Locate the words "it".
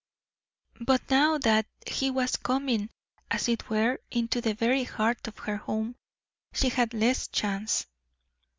3.47-3.69